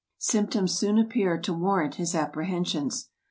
[0.17, 3.09] Symptoms soon appeared to warrant his apprehensions.